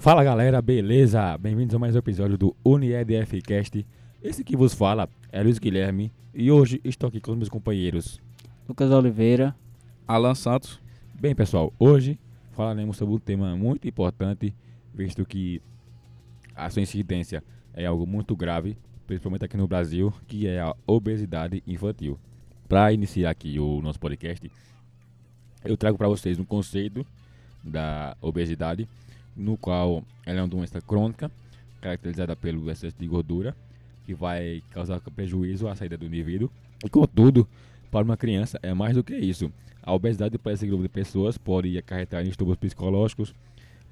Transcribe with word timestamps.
Fala 0.00 0.24
galera, 0.24 0.62
beleza? 0.62 1.36
Bem-vindos 1.36 1.74
a 1.74 1.78
mais 1.78 1.94
um 1.94 1.98
episódio 1.98 2.38
do 2.38 2.56
UniEDF 2.64 3.42
Cast. 3.42 3.86
Esse 4.22 4.42
que 4.42 4.56
vos 4.56 4.72
fala 4.72 5.06
é 5.30 5.42
Luiz 5.42 5.58
Guilherme 5.58 6.10
e 6.32 6.50
hoje 6.50 6.80
estou 6.82 7.06
aqui 7.06 7.20
com 7.20 7.32
os 7.32 7.36
meus 7.36 7.50
companheiros. 7.50 8.18
Lucas 8.66 8.90
Oliveira. 8.90 9.54
Alan 10.08 10.34
Santos. 10.34 10.80
Bem, 11.20 11.34
pessoal, 11.34 11.70
hoje 11.78 12.18
falaremos 12.52 12.96
sobre 12.96 13.14
um 13.14 13.18
tema 13.18 13.54
muito 13.54 13.86
importante, 13.86 14.54
visto 14.94 15.22
que 15.26 15.60
a 16.56 16.70
sua 16.70 16.80
incidência 16.80 17.44
é 17.74 17.84
algo 17.84 18.06
muito 18.06 18.34
grave, 18.34 18.78
principalmente 19.06 19.44
aqui 19.44 19.58
no 19.58 19.68
Brasil, 19.68 20.10
que 20.26 20.46
é 20.46 20.60
a 20.60 20.74
obesidade 20.86 21.62
infantil. 21.66 22.18
Para 22.66 22.90
iniciar 22.90 23.28
aqui 23.28 23.60
o 23.60 23.82
nosso 23.82 24.00
podcast, 24.00 24.50
eu 25.62 25.76
trago 25.76 25.98
para 25.98 26.08
vocês 26.08 26.38
um 26.38 26.44
conceito 26.44 27.04
da 27.62 28.16
obesidade, 28.22 28.88
no 29.40 29.56
qual 29.56 30.04
ela 30.26 30.40
é 30.40 30.42
uma 30.42 30.48
doença 30.48 30.80
crônica, 30.80 31.30
caracterizada 31.80 32.36
pelo 32.36 32.70
excesso 32.70 32.96
de 32.98 33.06
gordura, 33.06 33.56
que 34.04 34.14
vai 34.14 34.62
causar 34.70 35.00
prejuízo 35.00 35.66
à 35.66 35.74
saída 35.74 35.96
do 35.96 36.04
indivíduo. 36.06 36.50
E 36.84 36.88
contudo, 36.88 37.48
para 37.90 38.04
uma 38.04 38.16
criança 38.16 38.58
é 38.62 38.74
mais 38.74 38.94
do 38.94 39.02
que 39.02 39.16
isso. 39.16 39.50
A 39.82 39.92
obesidade 39.94 40.36
para 40.36 40.52
esse 40.52 40.66
grupo 40.66 40.82
de 40.82 40.88
pessoas 40.88 41.38
pode 41.38 41.76
acarretar 41.78 42.22
distúrbios 42.22 42.58
psicológicos, 42.58 43.34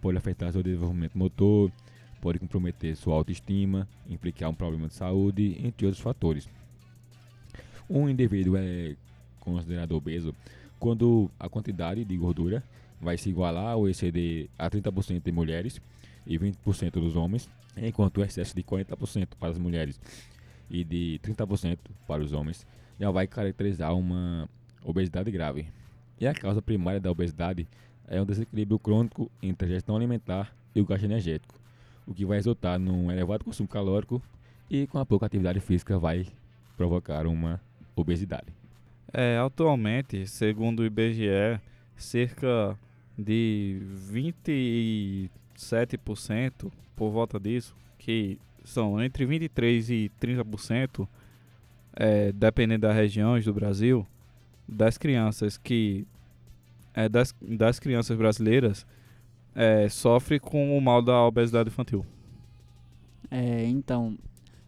pode 0.01 0.19
afetar 0.19 0.53
seu 0.53 0.63
desenvolvimento 0.63 1.17
motor, 1.17 1.73
pode 2.21 2.39
comprometer 2.39 2.95
sua 2.95 3.15
autoestima, 3.15 3.89
implicar 4.09 4.51
um 4.51 4.55
problema 4.55 4.89
de 4.89 4.95
saúde, 4.95 5.57
entre 5.65 5.87
outros 5.87 6.03
fatores. 6.03 6.49
Um 7.89 8.09
indivíduo 8.09 8.57
é 8.57 8.95
considerado 9.41 9.93
obeso 9.93 10.35
quando 10.79 11.31
a 11.41 11.49
quantidade 11.49 12.05
de 12.05 12.17
gordura 12.17 12.63
vai 13.01 13.17
se 13.17 13.29
igualar 13.29 13.77
ou 13.77 13.89
exceder 13.89 14.49
a 14.59 14.71
30% 14.71 15.23
de 15.23 15.33
mulheres 15.33 15.81
e 16.27 16.39
20% 16.39 16.93
dos 16.93 17.17
homens, 17.17 17.49
enquanto 17.77 18.19
o 18.19 18.25
excesso 18.25 18.55
de 18.55 18.63
40% 18.63 19.29
para 19.39 19.51
as 19.51 19.59
mulheres 19.59 20.01
e 20.71 20.85
de 20.85 21.21
30% 21.23 21.79
para 22.07 22.23
os 22.23 22.33
homens 22.33 22.67
já 22.99 23.11
vai 23.11 23.27
caracterizar 23.27 23.95
uma 23.95 24.49
obesidade 24.85 25.31
grave. 25.31 25.67
E 26.21 26.27
a 26.27 26.35
causa 26.35 26.61
primária 26.61 27.01
da 27.01 27.11
obesidade 27.11 27.67
é 28.09 28.21
um 28.21 28.27
desequilíbrio 28.27 28.79
crônico 28.79 29.31
entre 29.43 29.67
a 29.67 29.71
gestão 29.71 29.97
alimentar 29.97 30.53
e 30.75 30.81
o 30.81 30.85
gasto 30.85 31.05
energético, 31.05 31.55
o 32.07 32.13
que 32.13 32.25
vai 32.25 32.39
resultar 32.39 32.79
num 32.79 33.11
elevado 33.11 33.45
consumo 33.45 33.69
calórico 33.69 34.21
e 34.71 34.87
com 34.87 34.99
a 34.99 35.07
pouca 35.07 35.27
atividade 35.27 35.61
física 35.61 35.99
vai 35.99 36.27
provocar 36.77 37.27
uma 37.27 37.61
obesidade. 37.95 38.47
É, 39.13 39.39
atualmente, 39.39 40.27
segundo 40.27 40.81
o 40.81 40.85
IBGE, 40.85 41.61
cerca 41.97 42.77
de 43.19 43.81
27% 44.13 46.71
por 46.95 47.11
volta 47.11 47.41
disso, 47.41 47.75
que 47.99 48.39
são 48.65 49.03
entre 49.03 49.27
23 49.27 49.91
e 49.91 50.13
30%, 50.21 51.09
é, 51.97 52.31
dependendo 52.33 52.83
das 52.83 52.95
regiões 52.95 53.45
do 53.45 53.53
Brasil, 53.53 54.07
das 54.69 54.97
crianças 54.97 55.59
que 55.59 56.07
é, 56.95 57.09
das, 57.09 57.35
das 57.41 57.79
crianças 57.79 58.17
brasileiras 58.17 58.87
é, 59.55 59.89
sofre 59.89 60.39
com 60.39 60.77
o 60.77 60.81
mal 60.81 61.03
da 61.03 61.25
obesidade 61.25 61.69
infantil. 61.69 62.05
É, 63.31 63.65
então, 63.65 64.17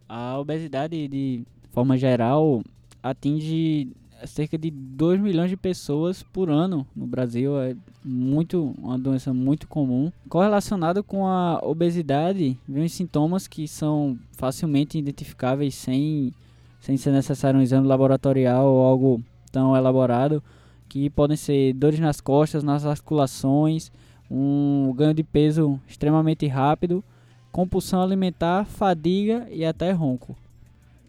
a 0.09 0.39
obesidade 0.39 1.09
de 1.09 1.45
forma 1.71 1.97
geral 1.97 2.63
atinge 3.03 3.93
cerca 4.27 4.59
de 4.59 4.71
2 4.71 5.21
milhões 5.21 5.51
de 5.51 5.57
pessoas 5.57 6.23
por 6.23 6.51
ano 6.51 6.87
no 6.95 7.07
Brasil. 7.07 7.59
É 7.61 7.77
muito 8.05 8.75
uma 8.79 8.99
doença 8.99 9.33
muito 9.33 9.67
comum. 9.67 10.13
Correlacionado 10.29 11.03
com 11.03 11.27
a 11.27 11.61
obesidade, 11.63 12.57
vem 12.69 12.85
os 12.85 12.93
sintomas 12.93 13.47
que 13.47 13.67
são 13.67 14.19
facilmente 14.33 14.99
identificáveis 14.99 15.75
sem, 15.75 16.33
sem 16.81 16.97
ser 16.97 17.13
necessário 17.13 17.59
um 17.59 17.63
exame 17.63 17.87
laboratorial 17.87 18.67
ou 18.67 18.85
algo 18.85 19.23
tão 19.51 19.77
elaborado, 19.77 20.43
que 20.89 21.11
podem 21.11 21.37
ser 21.37 21.73
dores 21.75 22.01
nas 22.01 22.21
costas, 22.21 22.63
nas 22.63 22.85
articulações, 22.85 23.91
um 24.31 24.93
ganho 24.97 25.15
de 25.15 25.23
peso 25.23 25.81
extremamente 25.89 26.47
rápido, 26.47 27.03
compulsão 27.51 28.01
alimentar, 28.01 28.65
fadiga 28.65 29.47
e 29.51 29.65
até 29.65 29.91
ronco. 29.91 30.37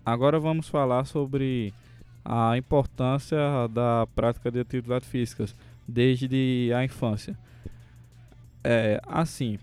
Agora 0.03 0.39
vamos 0.39 0.67
falar 0.67 1.05
sobre 1.05 1.73
a 2.23 2.57
importância 2.57 3.37
da 3.69 4.07
prática 4.15 4.51
de 4.51 4.59
atividades 4.59 5.07
físicas 5.07 5.55
desde 5.87 6.71
a 6.73 6.83
infância. 6.83 7.37
É, 8.63 9.01
assim, 9.07 9.57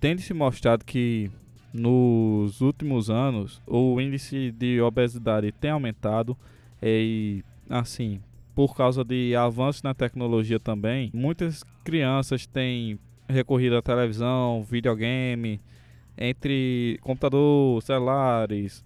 tem 0.00 0.16
se 0.18 0.34
mostrado 0.34 0.84
que 0.84 1.30
nos 1.72 2.60
últimos 2.60 3.10
anos 3.10 3.60
o 3.66 4.00
índice 4.00 4.50
de 4.52 4.80
obesidade 4.80 5.52
tem 5.52 5.70
aumentado 5.70 6.36
e 6.82 7.44
assim 7.68 8.20
por 8.54 8.74
causa 8.74 9.04
de 9.04 9.36
avanços 9.36 9.82
na 9.82 9.92
tecnologia 9.92 10.58
também 10.58 11.10
muitas 11.12 11.62
crianças 11.84 12.46
têm 12.46 12.98
recorrido 13.28 13.76
à 13.76 13.82
televisão 13.82 14.62
videogame 14.62 15.60
entre 16.16 16.98
computador 17.02 17.82
celulares 17.82 18.82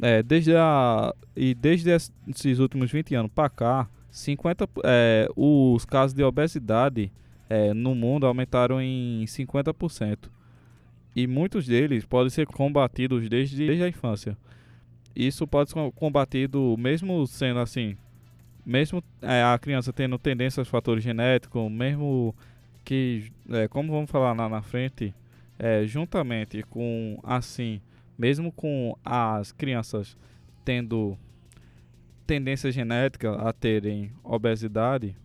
é, 0.00 0.22
desde 0.22 0.54
a, 0.54 1.14
e 1.36 1.54
desde 1.54 1.90
esses 1.90 2.58
últimos 2.58 2.90
20 2.90 3.14
anos 3.14 3.30
para 3.34 3.48
cá, 3.48 3.88
50, 4.10 4.68
é, 4.84 5.28
os 5.36 5.84
casos 5.84 6.14
de 6.14 6.22
obesidade 6.22 7.12
é, 7.48 7.72
no 7.74 7.94
mundo 7.94 8.26
aumentaram 8.26 8.80
em 8.80 9.24
50%. 9.26 10.30
E 11.14 11.26
muitos 11.26 11.66
deles 11.66 12.04
podem 12.04 12.30
ser 12.30 12.46
combatidos 12.46 13.28
desde, 13.28 13.66
desde 13.66 13.82
a 13.82 13.88
infância. 13.88 14.36
Isso 15.14 15.46
pode 15.46 15.70
ser 15.70 15.92
combatido 15.92 16.76
mesmo 16.78 17.26
sendo 17.26 17.58
assim, 17.58 17.96
mesmo 18.64 19.02
é, 19.20 19.42
a 19.42 19.58
criança 19.58 19.92
tendo 19.92 20.18
tendência 20.18 20.60
aos 20.60 20.68
fatores 20.68 21.02
genéticos, 21.02 21.70
mesmo 21.70 22.34
que, 22.84 23.32
é, 23.50 23.66
como 23.66 23.92
vamos 23.92 24.10
falar 24.10 24.32
lá 24.32 24.48
na 24.48 24.62
frente, 24.62 25.12
é, 25.58 25.84
juntamente 25.86 26.62
com 26.64 27.18
assim 27.24 27.80
mesmo 28.18 28.50
com 28.50 28.96
as 29.04 29.52
crianças 29.52 30.16
tendo 30.64 31.16
tendência 32.26 32.70
genética 32.70 33.32
a 33.36 33.52
terem 33.52 34.12
obesidade, 34.22 35.16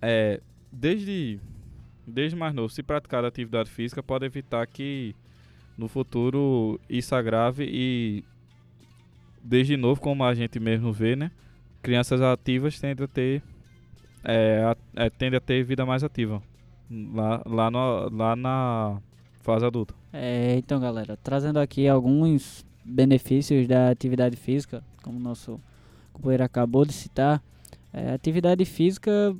é, 0.00 0.40
desde, 0.72 1.38
desde 2.06 2.36
mais 2.36 2.54
novo, 2.54 2.70
se 2.70 2.82
praticar 2.82 3.24
atividade 3.24 3.68
física, 3.68 4.02
pode 4.02 4.24
evitar 4.24 4.66
que 4.66 5.14
no 5.76 5.88
futuro 5.88 6.80
isso 6.88 7.14
agrave 7.14 7.64
e 7.68 8.24
desde 9.42 9.76
novo, 9.76 10.00
como 10.00 10.24
a 10.24 10.34
gente 10.34 10.58
mesmo 10.58 10.92
vê, 10.92 11.14
né? 11.14 11.30
Crianças 11.82 12.20
ativas 12.22 12.80
tendem 12.80 13.04
a 13.04 13.08
ter, 13.08 13.42
é, 14.24 14.62
a, 14.64 15.04
é, 15.04 15.10
tendem 15.10 15.36
a 15.36 15.40
ter 15.40 15.62
vida 15.62 15.84
mais 15.84 16.02
ativa 16.02 16.42
lá, 16.90 17.42
lá, 17.44 17.70
no, 17.70 18.08
lá 18.10 18.36
na 18.36 19.00
fase 19.48 19.64
adulta. 19.64 19.94
É, 20.12 20.56
então, 20.58 20.78
galera, 20.78 21.18
trazendo 21.22 21.58
aqui 21.58 21.88
alguns 21.88 22.66
benefícios 22.84 23.66
da 23.66 23.88
atividade 23.88 24.36
física, 24.36 24.84
como 25.02 25.16
o 25.16 25.22
nosso 25.22 25.58
companheiro 26.12 26.44
acabou 26.44 26.84
de 26.84 26.92
citar, 26.92 27.42
é, 27.90 28.12
atividade 28.12 28.62
física 28.66 29.34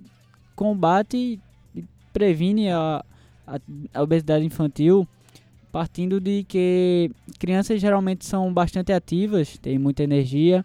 combate 0.57 1.39
e 1.75 1.85
previne 2.11 2.71
a, 2.71 3.05
a, 3.47 3.59
a 3.93 4.03
obesidade 4.03 4.47
infantil 4.47 5.07
partindo 5.71 6.19
de 6.19 6.43
que 6.45 7.11
crianças 7.39 7.79
geralmente 7.79 8.25
são 8.25 8.51
bastante 8.53 8.91
ativas, 8.91 9.59
têm 9.59 9.79
muita 9.79 10.03
energia 10.03 10.65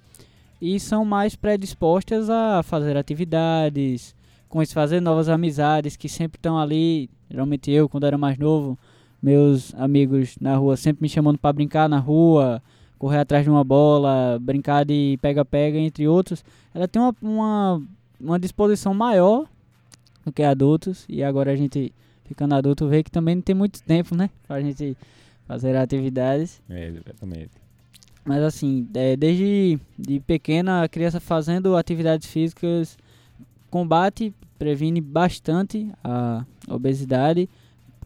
e 0.61 0.79
são 0.79 1.03
mais 1.03 1.35
predispostas 1.35 2.29
a 2.29 2.63
fazer 2.63 2.95
atividades, 2.95 4.15
com 4.47 4.61
isso 4.61 4.73
fazer 4.73 5.01
novas 5.01 5.27
amizades 5.27 5.97
que 5.97 6.07
sempre 6.07 6.37
estão 6.37 6.57
ali. 6.57 7.09
Geralmente 7.29 7.69
eu, 7.69 7.89
quando 7.89 8.05
era 8.05 8.17
mais 8.17 8.37
novo, 8.37 8.79
meus 9.23 9.73
amigos 9.75 10.35
na 10.41 10.57
rua 10.57 10.75
sempre 10.75 11.01
me 11.01 11.07
chamando 11.07 11.37
para 11.37 11.53
brincar 11.53 11.87
na 11.87 11.97
rua, 11.97 12.61
correr 12.99 13.19
atrás 13.19 13.45
de 13.45 13.49
uma 13.49 13.63
bola, 13.63 14.37
brincar 14.41 14.83
de 14.83 15.17
pega-pega, 15.21 15.77
entre 15.77 16.05
outros. 16.05 16.43
Ela 16.75 16.89
tem 16.89 17.01
uma, 17.01 17.15
uma, 17.21 17.81
uma 18.19 18.37
disposição 18.37 18.93
maior 18.93 19.45
do 20.25 20.31
que 20.31 20.43
adultos 20.43 21.05
e 21.07 21.23
agora 21.23 21.51
a 21.51 21.55
gente 21.55 21.93
ficando 22.25 22.53
adulto 22.53 22.85
vê 22.87 23.01
que 23.01 23.09
também 23.09 23.35
não 23.35 23.41
tem 23.41 23.55
muito 23.55 23.81
tempo, 23.83 24.13
né, 24.13 24.29
pra 24.45 24.59
gente 24.59 24.97
fazer 25.47 25.75
atividades. 25.77 26.61
É, 26.69 26.87
exatamente. 26.89 27.51
Mas 28.25 28.43
assim, 28.43 28.87
é, 28.93 29.15
desde 29.15 29.79
de 29.97 30.19
pequena 30.19 30.83
a 30.83 30.89
criança 30.89 31.21
fazendo 31.21 31.77
atividades 31.77 32.27
físicas 32.27 32.97
combate, 33.69 34.33
previne 34.59 34.99
bastante 34.99 35.89
a 36.03 36.45
obesidade 36.67 37.49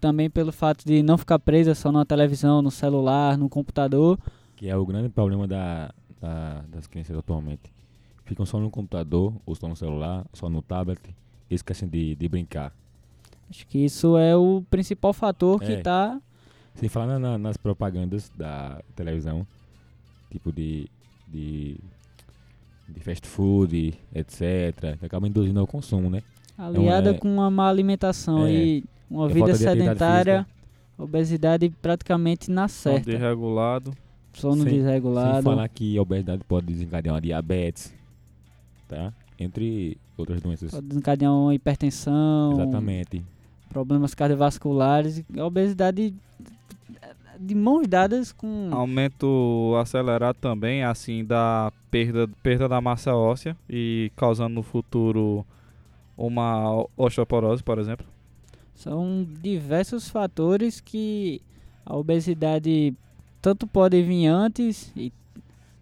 também 0.07 0.29
pelo 0.29 0.51
fato 0.53 0.85
de 0.85 1.03
não 1.03 1.17
ficar 1.17 1.37
presa 1.37 1.75
só 1.75 1.91
na 1.91 2.05
televisão, 2.05 2.61
no 2.61 2.71
celular, 2.71 3.37
no 3.37 3.49
computador. 3.49 4.17
Que 4.55 4.69
é 4.69 4.75
o 4.77 4.85
grande 4.85 5.09
problema 5.09 5.45
da, 5.45 5.93
da, 6.21 6.63
das 6.69 6.87
crianças 6.87 7.17
atualmente. 7.17 7.69
Ficam 8.25 8.45
só 8.45 8.57
no 8.59 8.69
computador, 8.69 9.33
ou 9.45 9.53
só 9.53 9.67
no 9.67 9.75
celular, 9.75 10.25
só 10.33 10.49
no 10.49 10.61
tablet, 10.61 10.99
e 11.49 11.55
esquecem 11.55 11.89
de, 11.89 12.15
de 12.15 12.27
brincar. 12.29 12.71
Acho 13.49 13.67
que 13.67 13.79
isso 13.79 14.17
é 14.17 14.35
o 14.35 14.63
principal 14.69 15.11
fator 15.13 15.59
que 15.59 15.71
É. 15.73 15.77
está 15.79 16.19
Sem 16.75 16.87
falar 16.89 17.07
na- 17.07 17.19
na- 17.19 17.37
nas 17.37 17.57
propagandas 17.57 18.29
da 18.35 18.81
televisão, 18.95 19.45
tipo 20.31 20.51
de, 20.53 20.87
de, 21.27 21.77
de 22.87 22.99
fast 23.01 23.27
food, 23.27 23.93
etc., 24.13 24.97
que 24.99 25.05
acaba 25.05 25.27
induzindo 25.27 25.59
ao 25.59 25.67
consumo, 25.67 26.09
né? 26.09 26.21
aliada 26.57 27.11
é- 27.11 27.13
com 27.13 27.27
uma 27.31 27.51
má 27.51 27.67
alimentação 27.69 28.45
é, 28.47 28.51
e 28.53 28.83
uma 29.09 29.29
é 29.29 29.33
vida 29.33 29.55
sedentária, 29.55 30.43
física. 30.43 31.03
obesidade 31.03 31.69
praticamente 31.81 32.49
na 32.51 32.67
Sono 32.67 32.95
certa. 32.95 33.11
desregulado. 33.11 33.93
Sono 34.33 34.55
Sem- 34.57 34.63
Sem 34.65 34.73
desregulado. 34.79 35.43
falar 35.43 35.67
que 35.69 35.97
a 35.97 36.01
obesidade 36.01 36.43
pode 36.47 36.67
desencadear 36.67 37.15
uma 37.15 37.21
diabetes, 37.21 37.93
tá? 38.87 39.11
Entre 39.39 39.97
outras 40.17 40.41
doenças. 40.41 40.71
Pode 40.71 40.85
desencadear 40.87 41.31
uma 41.33 41.55
hipertensão, 41.55 42.53
Exatamente. 42.53 43.23
problemas 43.69 44.13
cardiovasculares, 44.13 45.19
e 45.33 45.39
a 45.39 45.45
obesidade 45.45 46.13
de 47.39 47.53
mãos 47.55 47.87
dadas 47.87 48.31
com 48.31 48.69
Aumento 48.71 49.73
acelerado 49.79 50.37
também, 50.41 50.83
assim, 50.83 51.23
da 51.23 51.71
perda, 51.91 52.27
perda 52.41 52.67
da 52.67 52.81
massa 52.81 53.15
óssea 53.15 53.55
e 53.69 54.11
causando 54.15 54.55
no 54.55 54.63
futuro 54.63 55.45
uma 56.17 56.83
osteoporose, 56.97 57.63
por 57.63 57.77
exemplo. 57.77 58.05
São 58.77 59.27
diversos 59.41 60.07
fatores 60.07 60.79
que 60.79 61.41
a 61.83 61.97
obesidade 61.97 62.93
tanto 63.41 63.65
pode 63.65 64.03
vir 64.03 64.27
antes 64.27 64.93
e 64.95 65.11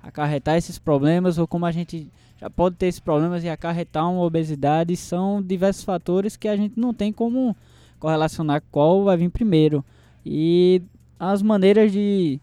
acarretar 0.02 0.56
esses 0.56 0.80
problemas, 0.80 1.38
ou 1.38 1.46
como 1.46 1.66
a 1.66 1.74
gente 1.74 2.08
já 2.40 2.50
pode 2.50 2.78
ter 2.78 2.86
esses 2.86 3.02
problemas 3.02 3.44
e 3.44 3.50
acarretar 3.50 4.10
uma 4.10 4.22
obesidade, 4.24 4.96
são 4.96 5.44
diversos 5.44 5.84
fatores 5.84 6.38
que 6.38 6.48
a 6.48 6.56
gente 6.56 6.80
não 6.80 6.94
tem 6.94 7.12
como 7.12 7.54
correlacionar 8.00 8.64
qual 8.72 9.04
vai 9.04 9.18
vir 9.18 9.30
primeiro. 9.30 9.84
E 10.26 10.82
as 11.20 11.42
maneiras 11.42 11.92
de, 11.92 12.40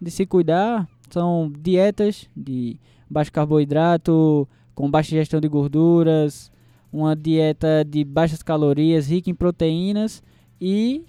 de 0.00 0.10
se 0.10 0.26
cuidar 0.26 0.88
são 1.10 1.52
dietas 1.60 2.28
de 2.36 2.76
baixo 3.08 3.30
carboidrato, 3.30 4.48
com 4.74 4.90
baixa 4.90 5.14
ingestão 5.14 5.40
de 5.40 5.46
gorduras, 5.46 6.50
uma 6.92 7.16
dieta 7.16 7.84
de 7.84 8.04
baixas 8.04 8.42
calorias, 8.42 9.08
rica 9.08 9.30
em 9.30 9.34
proteínas 9.34 10.22
e 10.60 11.04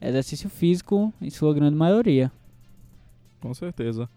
exercício 0.00 0.48
físico 0.48 1.12
em 1.20 1.28
sua 1.28 1.52
grande 1.52 1.76
maioria. 1.76 2.30
Com 3.40 3.52
certeza. 3.52 4.08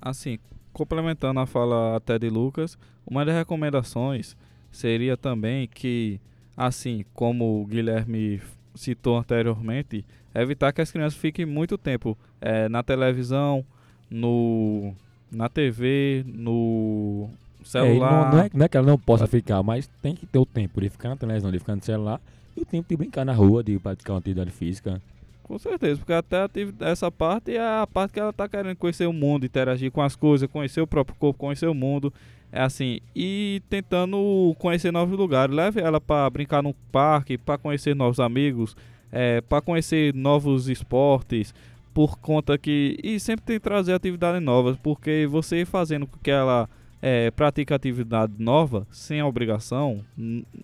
Assim, 0.00 0.38
complementando 0.72 1.40
a 1.40 1.46
fala 1.46 1.96
até 1.96 2.18
de 2.18 2.28
Lucas, 2.28 2.78
uma 3.06 3.24
das 3.24 3.34
recomendações 3.34 4.36
seria 4.70 5.16
também 5.16 5.66
que, 5.66 6.20
assim 6.56 7.04
como 7.14 7.62
o 7.62 7.66
Guilherme 7.66 8.40
citou 8.74 9.16
anteriormente, 9.16 10.04
evitar 10.34 10.72
que 10.72 10.82
as 10.82 10.92
crianças 10.92 11.18
fiquem 11.18 11.46
muito 11.46 11.78
tempo 11.78 12.16
eh, 12.40 12.68
na 12.68 12.82
televisão, 12.82 13.64
no 14.10 14.94
na 15.30 15.48
TV, 15.48 16.24
no 16.26 17.28
É, 17.66 17.80
celular. 17.80 18.10
não, 18.10 18.30
não 18.32 18.44
é, 18.44 18.50
não 18.54 18.64
é 18.64 18.68
que 18.68 18.76
ela 18.76 18.86
não 18.86 18.98
possa 18.98 19.26
ficar, 19.26 19.62
mas 19.62 19.88
tem 20.00 20.14
que 20.14 20.26
ter 20.26 20.38
o 20.38 20.46
tempo 20.46 20.80
de 20.80 20.88
ficar 20.88 21.08
na 21.10 21.16
televisão, 21.16 21.50
de 21.50 21.58
ficar 21.58 21.76
no 21.76 21.82
celular, 21.82 22.20
e 22.56 22.62
o 22.62 22.64
tempo 22.64 22.88
de 22.88 22.96
brincar 22.96 23.24
na 23.24 23.32
rua, 23.32 23.62
de 23.62 23.78
praticar 23.78 24.14
uma 24.14 24.20
atividade 24.20 24.50
física. 24.50 25.00
Com 25.42 25.58
certeza, 25.58 26.00
porque 26.00 26.12
até 26.12 26.44
essa 26.80 27.10
parte 27.10 27.54
é 27.54 27.60
a 27.60 27.86
parte 27.86 28.14
que 28.14 28.18
ela 28.18 28.32
tá 28.32 28.48
querendo 28.48 28.76
conhecer 28.76 29.06
o 29.06 29.12
mundo, 29.12 29.46
interagir 29.46 29.92
com 29.92 30.02
as 30.02 30.16
coisas, 30.16 30.50
conhecer 30.50 30.80
o 30.80 30.88
próprio 30.88 31.16
corpo, 31.16 31.38
conhecer 31.38 31.68
o 31.68 31.74
mundo. 31.74 32.12
É 32.50 32.62
assim, 32.62 33.00
e 33.14 33.62
tentando 33.68 34.56
conhecer 34.58 34.90
novos 34.90 35.16
lugares. 35.16 35.54
Leve 35.54 35.80
ela 35.80 36.00
para 36.00 36.28
brincar 36.30 36.62
no 36.62 36.74
parque, 36.90 37.38
para 37.38 37.58
conhecer 37.58 37.94
novos 37.94 38.18
amigos, 38.18 38.76
é, 39.12 39.40
para 39.40 39.60
conhecer 39.60 40.14
novos 40.14 40.68
esportes, 40.68 41.54
por 41.94 42.18
conta 42.18 42.58
que. 42.58 42.98
E 43.02 43.20
sempre 43.20 43.44
tem 43.44 43.56
que 43.56 43.60
trazer 43.60 43.92
atividades 43.92 44.42
novas, 44.42 44.76
porque 44.76 45.28
você 45.30 45.64
fazendo 45.64 46.06
com 46.06 46.18
que 46.18 46.30
ela 46.30 46.68
é, 47.08 47.30
pratique 47.30 47.72
atividade 47.72 48.32
nova, 48.36 48.84
sem 48.90 49.22
obrigação, 49.22 50.04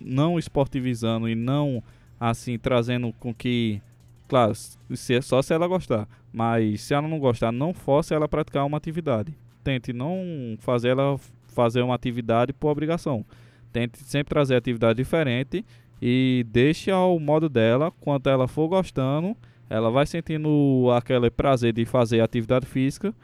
não 0.01 0.41
esportivizando 0.41 1.29
e 1.29 1.37
não 1.37 1.81
assim 2.19 2.59
trazendo 2.59 3.13
com 3.13 3.33
que 3.33 3.81
Claro, 4.27 4.53
se 4.55 5.15
é 5.15 5.21
só 5.21 5.41
se 5.41 5.55
ela 5.55 5.69
gostar. 5.69 6.09
Mas 6.33 6.81
se 6.81 6.95
ela 6.95 7.07
não 7.07 7.21
gostar, 7.21 7.53
não 7.53 7.73
force 7.73 8.13
ela 8.13 8.25
a 8.25 8.29
praticar 8.29 8.65
uma 8.65 8.79
atividade. 8.79 9.37
Tente 9.63 9.93
não 9.93 10.57
fazer 10.59 10.89
ela 10.89 11.17
fazer 11.49 11.83
uma 11.83 11.95
atividade 11.95 12.53
por 12.53 12.71
obrigação. 12.71 13.25
Tente 13.73 13.99
sempre 13.99 14.31
trazer 14.31 14.57
atividade 14.57 14.97
diferente 14.97 15.65
e 16.01 16.45
deixe 16.49 16.91
ao 16.91 17.21
modo 17.21 17.49
dela. 17.49 17.93
Quando 18.01 18.29
ela 18.29 18.49
for 18.49 18.67
gostando, 18.69 19.37
ela 19.69 19.91
vai 19.91 20.07
sentindo 20.07 20.89
aquele 20.97 21.31
prazer 21.31 21.73
de 21.73 21.85
fazer 21.85 22.21
atividade 22.21 22.67
física 22.67 23.15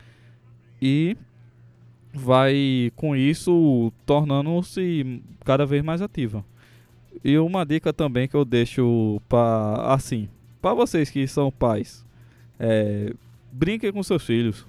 e 0.81 1.17
vai 2.13 2.93
com 2.97 3.15
isso 3.15 3.93
tornando-se 4.07 5.23
cada 5.45 5.67
vez 5.67 5.83
mais 5.83 6.03
ativa. 6.03 6.45
E 7.25 7.37
uma 7.39 7.65
dica 7.65 7.93
também 7.93 8.29
que 8.29 8.35
eu 8.35 8.45
deixo 8.45 9.21
para 9.29 9.93
assim, 9.93 10.29
para 10.61 10.75
vocês 10.75 11.11
que 11.11 11.27
são 11.27 11.51
pais, 11.51 12.05
é, 12.59 13.13
brinquem 13.53 13.93
com 13.93 14.03
seus 14.03 14.25
filhos. 14.25 14.67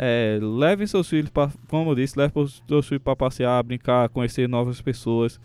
É, 0.00 0.38
levem 0.40 0.86
seus 0.86 1.08
filhos 1.08 1.28
para, 1.28 1.50
como 1.66 1.90
eu 1.90 1.94
disse, 1.96 2.16
levem 2.16 2.46
seus 2.68 2.86
filhos 2.86 3.02
para 3.02 3.16
passear, 3.16 3.62
brincar, 3.64 4.08
conhecer 4.08 4.48
novas 4.48 4.80
pessoas. 4.80 5.40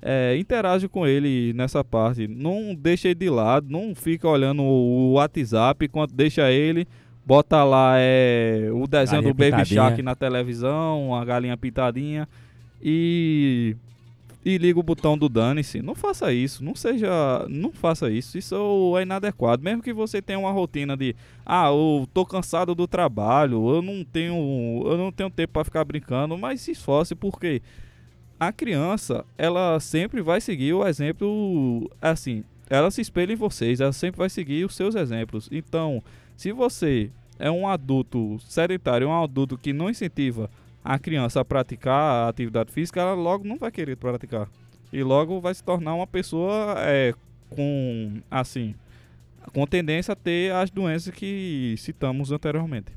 É, 0.00 0.36
interage 0.38 0.88
com 0.88 1.06
ele 1.06 1.52
nessa 1.52 1.84
parte. 1.84 2.26
Não 2.26 2.74
deixe 2.74 3.08
ele 3.08 3.14
de 3.16 3.28
lado, 3.28 3.66
não 3.68 3.94
fica 3.94 4.28
olhando 4.28 4.62
o 4.62 5.12
WhatsApp 5.14 5.84
enquanto 5.84 6.14
deixa 6.14 6.50
ele. 6.50 6.86
Bota 7.28 7.62
lá 7.62 7.96
é, 7.98 8.70
o 8.72 8.86
desenho 8.86 9.20
Galinha 9.20 9.34
do 9.34 9.36
Baby. 9.36 9.66
Shark 9.66 10.00
na 10.00 10.14
televisão, 10.14 11.14
a 11.14 11.22
galinha 11.26 11.58
pintadinha. 11.58 12.26
E 12.80 13.76
e 14.42 14.56
liga 14.56 14.80
o 14.80 14.82
botão 14.82 15.18
do 15.18 15.28
dane-se. 15.28 15.82
Não 15.82 15.94
faça 15.94 16.32
isso, 16.32 16.64
não 16.64 16.74
seja, 16.74 17.44
não 17.50 17.70
faça 17.70 18.08
isso. 18.10 18.38
Isso 18.38 18.94
é 18.98 19.02
inadequado. 19.02 19.62
Mesmo 19.62 19.82
que 19.82 19.92
você 19.92 20.22
tenha 20.22 20.38
uma 20.38 20.50
rotina 20.50 20.96
de, 20.96 21.14
ah, 21.44 21.66
eu 21.66 22.08
tô 22.14 22.24
cansado 22.24 22.74
do 22.74 22.88
trabalho, 22.88 23.76
eu 23.76 23.82
não 23.82 24.02
tenho, 24.02 24.82
eu 24.86 24.96
não 24.96 25.12
tenho 25.12 25.28
tempo 25.28 25.52
para 25.52 25.64
ficar 25.64 25.84
brincando, 25.84 26.38
mas 26.38 26.62
se 26.62 26.70
esforce 26.70 27.14
porque 27.14 27.60
a 28.40 28.50
criança, 28.50 29.22
ela 29.36 29.78
sempre 29.80 30.22
vai 30.22 30.40
seguir 30.40 30.72
o 30.72 30.86
exemplo 30.86 31.90
assim, 32.00 32.42
ela 32.70 32.90
se 32.90 33.02
espelha 33.02 33.34
em 33.34 33.36
vocês, 33.36 33.82
ela 33.82 33.92
sempre 33.92 34.16
vai 34.16 34.30
seguir 34.30 34.64
os 34.64 34.74
seus 34.74 34.94
exemplos. 34.94 35.46
Então, 35.52 36.02
se 36.38 36.52
você 36.52 37.10
é 37.36 37.50
um 37.50 37.66
adulto 37.66 38.38
sedentário, 38.38 39.08
um 39.08 39.22
adulto 39.24 39.58
que 39.58 39.72
não 39.72 39.90
incentiva 39.90 40.48
a 40.84 40.96
criança 40.96 41.40
a 41.40 41.44
praticar 41.44 42.00
a 42.00 42.28
atividade 42.28 42.70
física, 42.70 43.00
ela 43.00 43.14
logo 43.14 43.44
não 43.44 43.58
vai 43.58 43.72
querer 43.72 43.96
praticar. 43.96 44.48
E 44.92 45.02
logo 45.02 45.40
vai 45.40 45.52
se 45.52 45.64
tornar 45.64 45.94
uma 45.94 46.06
pessoa 46.06 46.76
é, 46.78 47.12
com, 47.50 48.22
assim, 48.30 48.76
com 49.52 49.66
tendência 49.66 50.12
a 50.12 50.16
ter 50.16 50.52
as 50.52 50.70
doenças 50.70 51.12
que 51.12 51.74
citamos 51.76 52.30
anteriormente. 52.30 52.92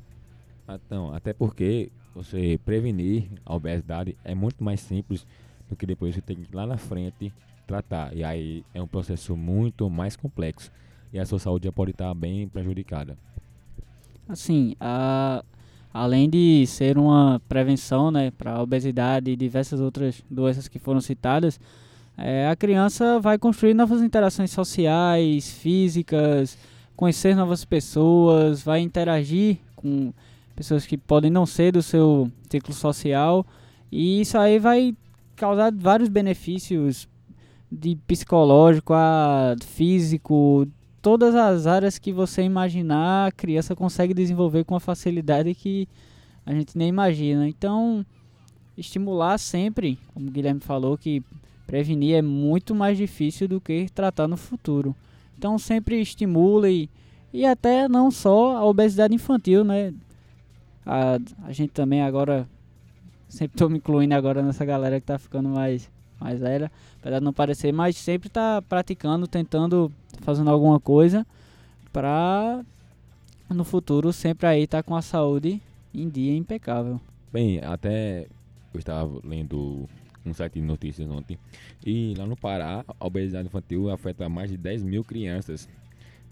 Então, 0.68 1.12
até 1.12 1.32
porque 1.32 1.90
você 2.14 2.60
prevenir 2.64 3.24
a 3.44 3.56
obesidade 3.56 4.16
é 4.22 4.36
muito 4.36 4.62
mais 4.62 4.78
simples 4.78 5.26
do 5.68 5.74
que 5.74 5.84
depois 5.84 6.14
você 6.14 6.20
tem 6.20 6.36
que 6.36 6.42
ir 6.42 6.54
lá 6.54 6.64
na 6.64 6.78
frente 6.78 7.32
tratar. 7.66 8.16
E 8.16 8.22
aí 8.22 8.64
é 8.72 8.80
um 8.80 8.86
processo 8.86 9.36
muito 9.36 9.90
mais 9.90 10.14
complexo. 10.14 10.70
E 11.12 11.18
a 11.18 11.26
sua 11.26 11.38
saúde 11.38 11.66
já 11.66 11.72
pode 11.72 11.90
estar 11.90 12.12
bem 12.14 12.48
prejudicada. 12.48 13.16
Assim, 14.28 14.74
a, 14.80 15.44
além 15.92 16.30
de 16.30 16.66
ser 16.66 16.96
uma 16.96 17.40
prevenção 17.48 18.10
né, 18.10 18.30
para 18.30 18.52
a 18.52 18.62
obesidade 18.62 19.30
e 19.30 19.36
diversas 19.36 19.80
outras 19.80 20.22
doenças 20.30 20.68
que 20.68 20.78
foram 20.78 21.00
citadas, 21.00 21.60
é, 22.16 22.48
a 22.48 22.56
criança 22.56 23.18
vai 23.20 23.38
construir 23.38 23.74
novas 23.74 24.02
interações 24.02 24.50
sociais, 24.50 25.50
físicas, 25.50 26.56
conhecer 26.96 27.34
novas 27.34 27.64
pessoas, 27.64 28.62
vai 28.62 28.80
interagir 28.80 29.58
com 29.76 30.12
pessoas 30.54 30.86
que 30.86 30.96
podem 30.96 31.30
não 31.30 31.44
ser 31.46 31.72
do 31.72 31.82
seu 31.82 32.30
ciclo 32.48 32.74
social 32.74 33.44
e 33.90 34.20
isso 34.20 34.38
aí 34.38 34.58
vai 34.58 34.94
causar 35.34 35.72
vários 35.72 36.08
benefícios 36.08 37.08
de 37.70 37.96
psicológico 38.06 38.92
a 38.94 39.56
físico, 39.64 40.66
todas 41.02 41.34
as 41.34 41.66
áreas 41.66 41.98
que 41.98 42.12
você 42.12 42.42
imaginar, 42.42 43.26
a 43.26 43.32
criança 43.32 43.74
consegue 43.74 44.14
desenvolver 44.14 44.64
com 44.64 44.74
uma 44.74 44.80
facilidade 44.80 45.52
que 45.52 45.88
a 46.46 46.54
gente 46.54 46.78
nem 46.78 46.88
imagina. 46.88 47.48
Então, 47.48 48.06
estimular 48.78 49.36
sempre, 49.36 49.98
como 50.14 50.28
o 50.28 50.30
Guilherme 50.30 50.60
falou, 50.60 50.96
que 50.96 51.22
prevenir 51.66 52.14
é 52.14 52.22
muito 52.22 52.74
mais 52.74 52.96
difícil 52.96 53.48
do 53.48 53.60
que 53.60 53.88
tratar 53.92 54.28
no 54.28 54.36
futuro. 54.36 54.94
Então, 55.36 55.58
sempre 55.58 56.00
estimule 56.00 56.88
e 57.32 57.44
até 57.44 57.88
não 57.88 58.10
só 58.10 58.56
a 58.56 58.64
obesidade 58.64 59.14
infantil, 59.14 59.64
né? 59.64 59.92
A, 60.86 61.18
a 61.44 61.52
gente 61.52 61.70
também 61.70 62.00
agora, 62.02 62.48
sempre 63.28 63.56
estou 63.56 63.68
me 63.68 63.78
incluindo 63.78 64.14
agora 64.14 64.40
nessa 64.40 64.64
galera 64.64 65.00
que 65.00 65.04
está 65.04 65.18
ficando 65.18 65.48
mais 65.48 65.90
mais 66.22 66.40
velha, 66.40 66.70
apesar 67.00 67.18
de 67.18 67.24
não 67.24 67.32
parecer, 67.32 67.72
mas 67.72 67.96
sempre 67.96 68.28
tá 68.28 68.62
praticando, 68.62 69.26
tentando, 69.26 69.92
fazendo 70.22 70.50
alguma 70.50 70.78
coisa 70.78 71.26
pra 71.92 72.64
no 73.50 73.64
futuro 73.64 74.12
sempre 74.12 74.46
aí 74.46 74.66
tá 74.66 74.82
com 74.82 74.96
a 74.96 75.02
saúde 75.02 75.60
em 75.94 76.08
dia 76.08 76.34
impecável. 76.34 77.00
Bem, 77.30 77.60
até 77.60 78.26
eu 78.72 78.78
estava 78.78 79.20
lendo 79.22 79.88
um 80.24 80.32
site 80.32 80.54
de 80.54 80.62
notícias 80.62 81.10
ontem 81.10 81.38
e 81.84 82.14
lá 82.16 82.24
no 82.24 82.36
Pará 82.36 82.84
a 82.98 83.06
obesidade 83.06 83.48
infantil 83.48 83.90
afeta 83.90 84.28
mais 84.28 84.50
de 84.50 84.56
10 84.56 84.82
mil 84.82 85.04
crianças 85.04 85.68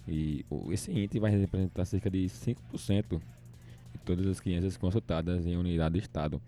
e 0.08 0.44
esse 0.70 0.90
índice 0.90 1.18
vai 1.18 1.30
representar 1.30 1.84
cerca 1.84 2.08
de 2.08 2.24
5% 2.24 3.20
de 3.92 3.98
todas 4.04 4.26
as 4.26 4.40
crianças 4.40 4.76
consultadas 4.76 5.46
em 5.46 5.56
unidade 5.56 5.94
de 5.94 6.00
estado. 6.00 6.40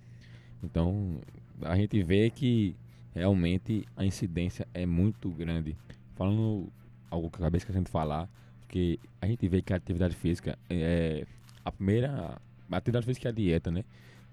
Então 0.62 1.16
a 1.60 1.76
gente 1.76 2.02
vê 2.02 2.30
que 2.30 2.74
realmente 3.14 3.86
a 3.96 4.04
incidência 4.04 4.66
é 4.72 4.86
muito 4.86 5.30
grande. 5.30 5.76
Falando 6.14 6.68
algo 7.10 7.30
que 7.30 7.36
eu 7.36 7.44
acabei 7.44 7.58
esquecendo 7.58 7.84
de 7.84 7.90
falar, 7.90 8.28
que 8.68 8.98
a 9.20 9.26
gente 9.26 9.46
vê 9.48 9.60
que 9.60 9.72
a 9.72 9.76
atividade 9.76 10.14
física 10.16 10.58
é 10.68 11.26
a 11.64 11.70
primeira. 11.70 12.40
A 12.70 12.76
atividade 12.76 13.04
física 13.04 13.28
é 13.28 13.30
a 13.30 13.34
dieta, 13.34 13.70
né? 13.70 13.84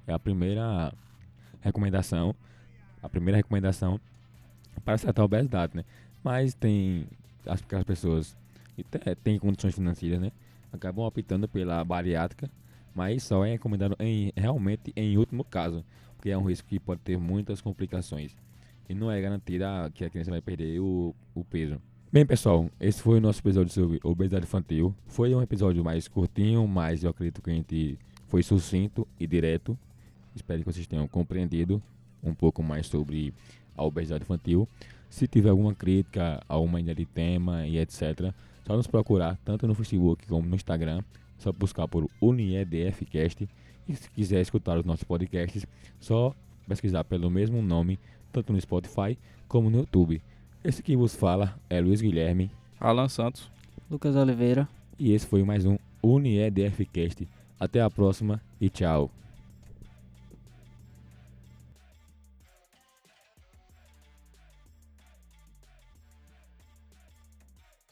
É 0.08 0.14
a 0.14 0.20
primeira 0.20 0.94
recomendação. 1.62 2.34
A 3.02 3.10
primeira 3.10 3.38
recomendação 3.38 4.00
para 4.84 4.98
tratar 4.98 5.22
a 5.22 5.26
obesidade, 5.26 5.76
né? 5.76 5.84
Mas 6.24 6.54
tem 6.54 7.06
as, 7.46 7.62
aquelas 7.62 7.84
pessoas 7.84 8.36
que 8.76 8.84
têm 9.24 9.38
condições 9.38 9.76
financeiras, 9.76 10.20
né? 10.20 10.32
Acabam 10.72 11.06
optando 11.06 11.48
pela 11.48 11.84
bariátrica, 11.84 12.50
mas 12.94 13.24
só 13.24 13.46
é 13.46 13.52
recomendado 13.52 13.96
em, 14.00 14.32
realmente 14.36 14.94
em 14.96 15.18
último 15.18 15.44
caso, 15.44 15.84
porque 16.16 16.30
é 16.30 16.38
um 16.38 16.48
risco 16.48 16.68
que 16.68 16.80
pode 16.80 17.02
ter 17.02 17.18
muitas 17.18 17.62
complicações. 17.62 18.36
E 18.90 18.96
não 18.96 19.12
é 19.12 19.22
garantida 19.22 19.92
que 19.94 20.04
a 20.04 20.10
criança 20.10 20.32
vai 20.32 20.42
perder 20.42 20.80
o, 20.80 21.16
o 21.36 21.44
peso. 21.44 21.80
Bem, 22.12 22.26
pessoal, 22.26 22.68
esse 22.80 23.00
foi 23.00 23.20
o 23.20 23.22
nosso 23.22 23.40
episódio 23.40 23.72
sobre 23.72 24.00
obesidade 24.04 24.46
infantil. 24.46 24.96
Foi 25.06 25.34
um 25.36 25.44
episódio 25.44 25.84
mais 25.84 26.08
curtinho, 26.08 26.68
mas 26.68 27.04
eu 27.04 27.12
acredito 27.12 27.40
que 27.40 27.52
a 27.52 27.54
gente 27.54 28.00
foi 28.28 28.42
sucinto 28.42 29.08
e 29.20 29.28
direto. 29.28 29.78
Espero 30.36 30.62
que 30.62 30.66
vocês 30.66 30.88
tenham 30.88 31.08
compreendido 31.08 31.80
um 32.24 32.34
pouco 32.34 32.64
mais 32.64 32.88
sobre 32.88 33.32
a 33.78 33.84
obesidade 33.84 34.24
infantil. 34.24 34.68
Se 35.08 35.28
tiver 35.28 35.52
alguma 35.52 35.76
crítica, 35.76 36.42
alguma 36.50 36.80
ideia 36.80 36.96
de 36.96 37.06
tema 37.06 37.68
e 37.68 37.78
etc., 37.78 38.34
só 38.66 38.76
nos 38.76 38.88
procurar 38.88 39.38
tanto 39.46 39.68
no 39.68 39.76
Facebook 39.76 40.26
como 40.26 40.48
no 40.48 40.56
Instagram. 40.56 41.04
Só 41.38 41.52
buscar 41.52 41.88
por 41.88 42.10
UniEDFcast. 42.20 43.48
E 43.88 43.96
se 43.96 44.10
quiser 44.10 44.42
escutar 44.42 44.80
os 44.80 44.86
nossos 44.86 45.04
podcasts, 45.04 45.66
só 46.00 46.36
pesquisar 46.68 47.04
pelo 47.04 47.30
mesmo 47.32 47.62
nome, 47.62 48.00
tanto 48.32 48.54
no 48.54 48.60
Spotify 48.62 49.18
como 49.48 49.70
no 49.70 49.80
YouTube. 49.80 50.22
Esse 50.64 50.84
que 50.84 50.96
vos 50.96 51.16
fala 51.16 51.58
é 51.70 51.80
Luiz 51.80 52.02
Guilherme 52.02 52.52
Alan 52.80 53.10
Santos. 53.10 53.50
Lucas 53.90 54.16
Oliveira. 54.16 54.68
e 54.98 55.12
esse 55.14 55.26
foi 55.26 55.44
mais 55.44 55.66
um 55.66 55.78
UniEDFcast. 56.04 57.28
Até 57.60 57.82
a 57.82 57.90
próxima 57.90 58.42
e 58.62 58.70
tchau. 58.70 59.10